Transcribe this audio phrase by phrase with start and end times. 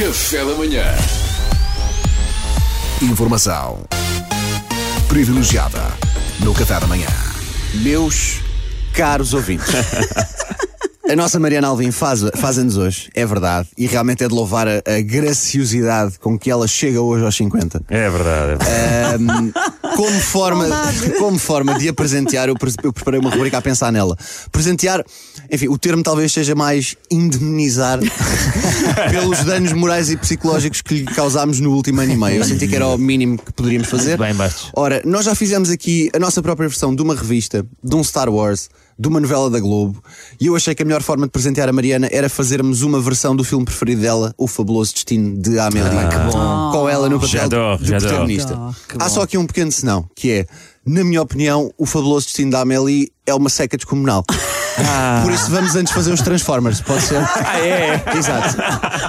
[0.00, 0.82] Café da manhã.
[3.02, 3.84] Informação
[5.06, 5.82] privilegiada
[6.38, 7.06] no Café da Manhã.
[7.74, 8.40] Meus
[8.94, 9.68] caros ouvintes.
[11.10, 14.68] A nossa Mariana Alvim faz, faz anos hoje, é verdade, e realmente é de louvar
[14.68, 17.82] a, a graciosidade com que ela chega hoje aos 50.
[17.88, 18.62] É verdade.
[18.64, 19.52] é verdade.
[19.96, 20.66] Como forma,
[21.18, 24.16] como forma de a presentear, eu, pre- eu preparei uma rubrica a pensar nela.
[24.52, 25.04] Presentear,
[25.50, 27.98] enfim, o termo talvez seja mais indemnizar
[29.10, 32.36] pelos danos morais e psicológicos que lhe causámos no último ano e meio.
[32.36, 34.16] Eu senti que era o mínimo que poderíamos fazer.
[34.16, 34.70] Bem, Bastos.
[34.74, 38.28] Ora, nós já fizemos aqui a nossa própria versão de uma revista, de um Star
[38.28, 38.68] Wars,
[39.00, 40.02] de uma novela da Globo,
[40.38, 43.34] e eu achei que a melhor forma de presentear a Mariana era fazermos uma versão
[43.34, 45.88] do filme preferido dela, O Fabuloso Destino de Amélie.
[45.88, 46.70] que bom.
[46.70, 48.58] Com ela no papel Já adoro, de protagonista.
[48.98, 50.46] Há só aqui um pequeno senão, que é,
[50.90, 54.24] na minha opinião, O Fabuloso Destino da Amélie é uma seca descomunal.
[55.22, 57.18] Por isso vamos antes fazer uns Transformers, pode ser?
[57.18, 58.02] Ah, é?
[58.16, 58.56] Exato.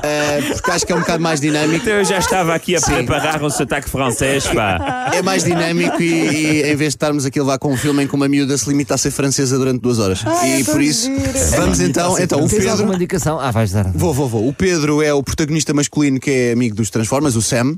[0.03, 1.75] Eh, porque acho que é um bocado mais dinâmico.
[1.75, 5.09] Então eu já estava aqui a preparar um sotaque francês, pá.
[5.13, 8.03] É mais dinâmico e, e em vez de estarmos aqui a levar com um filme
[8.03, 10.23] em que uma miúda se limita a ser francesa durante duas horas.
[10.45, 11.09] e por isso,
[11.55, 12.19] vamos então.
[12.19, 12.95] Então, o Tens alguma Pedro.
[12.95, 13.39] indicação?
[13.39, 13.89] Ah, vais dar.
[13.93, 14.47] Vou, vou, vou.
[14.47, 17.77] O Pedro é o protagonista masculino que é amigo dos Transformers, o Sam.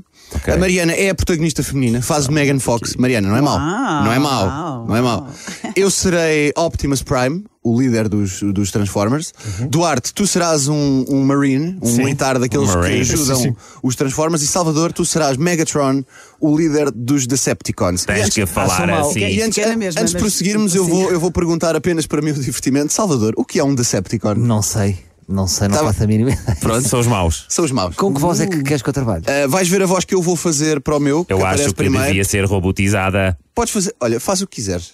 [0.52, 2.96] A Mariana é a protagonista feminina, faz de Megan Fox.
[2.96, 3.58] Mariana, não é mau.
[3.58, 4.86] Não é mau.
[4.86, 5.28] Não é mau.
[5.76, 9.32] Eu serei Optimus Prime, o líder dos, dos Transformers.
[9.70, 13.56] Duarte, tu serás um, um Marine, um militar daqueles que ajudam Sim, sim.
[13.82, 14.42] os Transformers.
[14.42, 16.02] E Salvador, tu serás Megatron,
[16.40, 18.04] o líder dos Decepticons.
[18.04, 19.08] Tens antes- que falar mal.
[19.08, 19.20] assim.
[19.20, 22.34] e antes, mesmo, antes de prosseguirmos, eu vou, eu vou perguntar apenas para o meu
[22.38, 22.92] divertimento.
[22.92, 24.34] Salvador, o que é um Decepticon?
[24.34, 24.98] Não sei.
[25.28, 26.56] Não sei, não Tá faço a mínima ideia.
[26.60, 27.46] Pronto, são os maus.
[27.48, 27.94] São os maus.
[27.96, 29.24] Com que voz é que queres que eu trabalhe?
[29.24, 31.26] Uh, vais ver a voz que eu vou fazer para o meu.
[31.28, 32.06] Eu que acho que primeiro.
[32.06, 33.36] devia ser robotizada.
[33.54, 33.94] Podes fazer.
[34.00, 34.92] Olha, faz o que quiseres.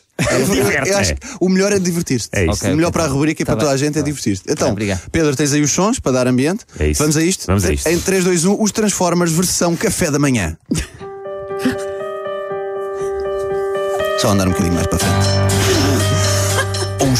[0.86, 1.14] Eu, acho é.
[1.14, 2.28] que o melhor é divertir-te.
[2.32, 2.52] É isso.
[2.52, 3.94] O Ok, melhor ok, para a tá rubrica e Tá para toda a bem, gente
[3.94, 4.12] tá é bem.
[4.12, 4.42] divertir-te.
[4.44, 5.00] Então, Tá, obrigado.
[5.10, 6.64] Pedro, tens aí os sons para dar ambiente.
[6.78, 7.00] É isso.
[7.02, 7.46] Vamos a isto?
[7.46, 7.88] Vamos a isto.
[7.88, 10.56] Em 3, 2, 1, os Transformers versão café da manhã.
[14.20, 15.39] Só andar um bocadinho mais para frente.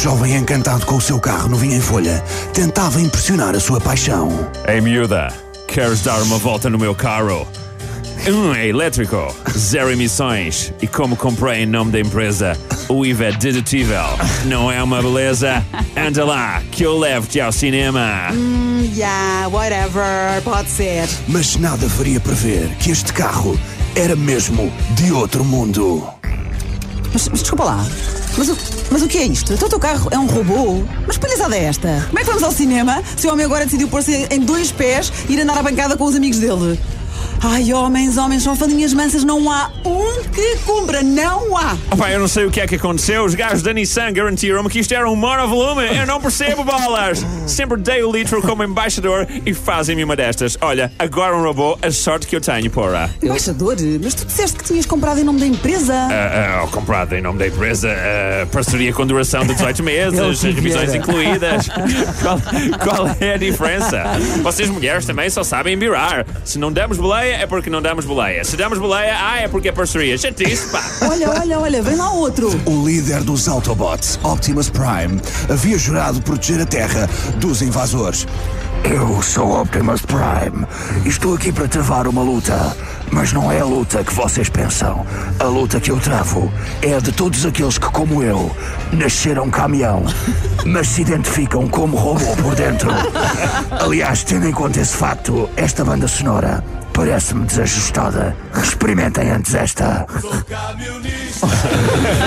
[0.01, 2.25] Um jovem encantado com o seu carro novinho em folha
[2.55, 4.31] tentava impressionar a sua paixão.
[4.67, 5.29] Ei, miúda,
[5.69, 7.47] queres dar uma volta no meu carro?
[8.27, 9.19] Um é elétrico,
[9.55, 10.73] zero emissões.
[10.81, 12.57] E como comprei em nome da empresa,
[12.89, 14.07] o IVA é dedutível.
[14.47, 15.63] Não é uma beleza?
[15.95, 18.29] Anda lá, que eu levo-te ao cinema.
[18.97, 21.11] Yeah, whatever, pode ser.
[21.29, 23.61] Mas nada faria prever que este carro
[23.95, 26.09] era mesmo de outro mundo.
[27.13, 27.87] Mas, mas desculpa lá.
[28.39, 29.53] Mas o, mas o que é isto?
[29.53, 30.85] Então o teu carro é um robô?
[31.07, 32.05] Mas palhaçada é esta?
[32.09, 35.13] Como é que vamos ao cinema se o homem agora decidiu pôr-se em dois pés
[35.29, 36.79] e ir andar à bancada com os amigos dele?
[37.43, 41.75] Ai, homens, homens, são fadinhas mansas, não há um que cumpra, não há!
[41.91, 43.25] Opa, eu não sei o que é que aconteceu.
[43.25, 45.85] Os gajos da Nissan garantiram-me que isto era um monovolume.
[45.97, 47.25] Eu não percebo bolas.
[47.47, 50.59] Sempre dei o litro como embaixador e fazem-me uma destas.
[50.61, 53.09] Olha, agora um robô, a sorte que eu tenho, porra.
[53.23, 55.95] Embaixador, mas tu disseste que tinhas comprado em nome da empresa.
[55.95, 60.95] Ah, ah, comprado em nome da empresa, ah, parceria com duração de 18 meses, revisões
[60.95, 61.69] incluídas.
[62.21, 62.39] qual,
[62.85, 64.05] qual é a diferença?
[64.43, 66.27] Vocês mulheres também só sabem virar.
[66.45, 68.45] Se não damos boleia, é porque não damos boleia.
[68.45, 70.17] Se damos boleia, ah, é porque é parceria.
[70.19, 70.83] Chatice, pá.
[71.11, 72.49] Olha, olha, olha, vem lá outro.
[72.67, 78.27] O líder dos Autobots, Optimus Prime, havia jurado proteger a Terra dos invasores.
[78.85, 80.67] Eu sou Optimus Prime
[81.05, 82.77] e estou aqui para travar uma luta.
[83.13, 85.05] Mas não é a luta que vocês pensam.
[85.39, 88.55] A luta que eu travo é a de todos aqueles que, como eu,
[88.93, 90.05] nasceram caminhão,
[90.65, 92.91] mas se identificam como robô por dentro.
[93.71, 96.63] Aliás, tendo em conta esse facto, esta banda sonora
[97.01, 98.37] parece-me desajustada.
[98.63, 100.07] Experimentem antes esta.
[100.21, 101.47] Sou camionista,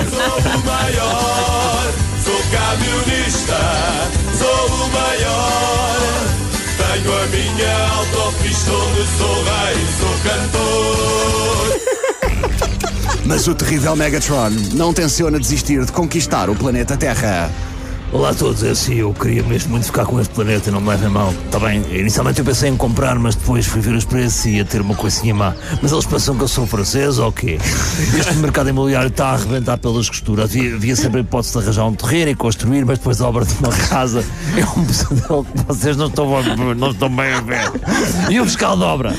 [0.09, 1.93] sou o maior.
[2.23, 3.59] Sou camionista,
[4.35, 5.95] sou o maior.
[6.79, 11.69] Tenho a minha autopista onde sou rei, sou cantor.
[13.25, 17.51] Mas o terrível Megatron não tenciona desistir de conquistar o planeta Terra.
[18.13, 20.89] Olá a todos, é assim, eu queria mesmo muito ficar com este planeta, não me
[20.89, 21.33] levem mal.
[21.47, 24.63] Está bem, inicialmente eu pensei em comprar, mas depois fui ver os preços e ia
[24.63, 25.55] ter uma coisinha má.
[25.81, 27.57] Mas eles pensam que eu sou francês ou quê?
[28.15, 30.45] Este mercado imobiliário está a arrebentar pelas costuras.
[30.45, 33.45] Havia, havia sempre a hipótese de arranjar um terreno e construir, mas depois a obra
[33.45, 34.23] de uma casa
[34.55, 37.71] é um pesadelo que vocês não estão, não estão bem a ver.
[38.29, 39.15] E o fiscal de obra?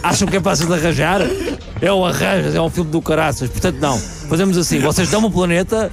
[0.00, 1.22] Acham que é fácil de arranjar?
[1.80, 3.50] É um arranjo, é um filme do caraças.
[3.50, 3.98] Portanto, não.
[3.98, 5.90] Fazemos assim: vocês dão-me o planeta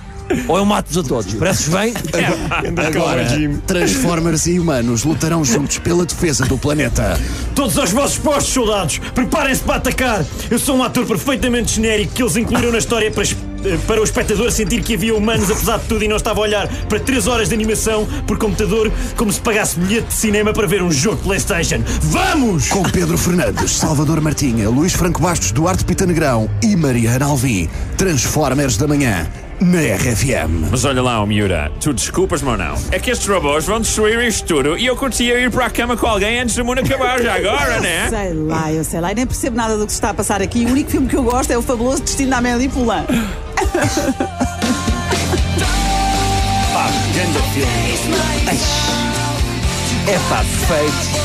[0.47, 1.33] ou eu mato-vos a todos.
[1.33, 1.93] Parece-vos bem?
[2.87, 3.25] Agora,
[3.65, 7.19] Transformers e humanos lutarão juntos pela defesa do planeta.
[7.55, 8.99] Todos aos vossos postos, soldados!
[9.13, 10.25] Preparem-se para atacar!
[10.49, 14.03] Eu sou um ator perfeitamente genérico que eles incluíram na história para, eh, para o
[14.03, 17.27] espectador sentir que havia humanos apesar de tudo e não estava a olhar para 3
[17.27, 21.17] horas de animação por computador como se pagasse bilhete de cinema para ver um jogo
[21.17, 21.83] de Playstation.
[22.01, 22.69] Vamos!
[22.69, 27.69] Com Pedro Fernandes, Salvador Martinha, Luís Franco Bastos, Duarte Pita Negrão e Mariana Alvim.
[27.97, 29.27] Transformers da Manhã,
[29.61, 30.69] na RFM.
[30.71, 32.75] Mas olha lá, Miura, tu desculpas-me ou não?
[32.91, 35.97] É que estes robôs vão destruir isto tudo e eu curtia ir para a cama
[35.97, 38.07] com alguém antes do mundo acabar, já agora, né?
[38.09, 40.41] Sei lá, eu sei lá, e nem percebo nada do que se está a passar
[40.41, 40.65] aqui.
[40.65, 43.05] O único filme que eu gosto é o fabuloso Destino da Amélie Poulain.
[46.73, 47.89] Pá, grande filme.
[50.07, 51.19] É pá, perfeito.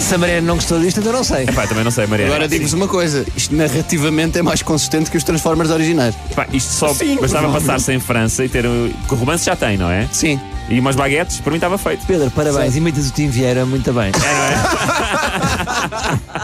[0.00, 1.44] Se a Mariana não gostou disto, então não sei.
[1.46, 2.32] Pá, também não sei, Mariana.
[2.32, 6.14] Agora digo-vos uma coisa: isto narrativamente é mais consistente que os Transformers originais.
[6.34, 8.64] Pá, isto só bastava passar-se em França e ter.
[8.64, 10.08] o- que o romance já tem, não é?
[10.10, 10.40] Sim.
[10.70, 12.06] E umas baguetes, para mim estava feito.
[12.06, 12.76] Pedro, parabéns.
[12.76, 14.12] Imitas o Tim Vieira muito bem.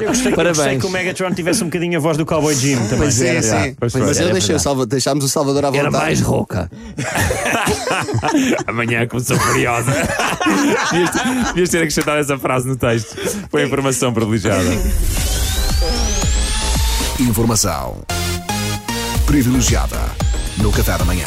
[0.01, 0.57] Eu gostei, eu Parabéns.
[0.59, 2.99] gostei que o Megatron tivesse um bocadinho a voz do Cowboy Jim também.
[2.99, 3.63] Pois é, sim, é.
[3.65, 3.77] sim.
[3.79, 4.59] Pois Mas eu era deixei o.
[4.59, 6.05] Salva- deixámos o Salvador à Era vontade.
[6.05, 6.71] mais rouca.
[8.67, 9.93] Amanhã começou furiosa.
[11.49, 13.17] devias, ter- acrescentado essa frase no texto.
[13.51, 14.63] Foi informação privilegiada.
[17.21, 17.99] Informação
[19.27, 19.99] privilegiada
[20.59, 21.25] no Café da Manhã.